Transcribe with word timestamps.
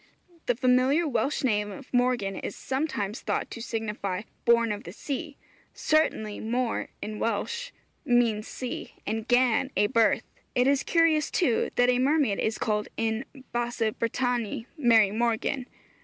The 0.47 0.55
familiar 0.55 1.07
Welsh 1.07 1.43
name 1.43 1.69
of 1.71 1.93
Morgan 1.93 2.35
is 2.37 2.55
sometimes 2.55 3.21
thought 3.21 3.51
to 3.51 3.61
signify, 3.61 4.23
'Born 4.45 4.71
of 4.71 4.83
the 4.83 4.91
Sea.' 4.91 5.37
Certainly 5.75 6.39
môr 6.41 6.87
in 7.03 7.19
Welsh 7.19 7.69
means 8.03 8.47
sea, 8.47 8.95
and 9.05 9.27
gân 9.27 9.69
a 9.77 9.85
birth. 9.85 10.23
It 10.55 10.65
is 10.65 10.81
curious, 10.81 11.29
too, 11.29 11.69
that 11.75 11.89
a 11.91 11.99
mermaid 11.99 12.39
is 12.39 12.57
called 12.57 12.87
in 12.97 13.25
Basse 13.53 13.91
Bretagne 13.99 14.65
'Mary 14.75 15.11
Morgan.' 15.11 15.67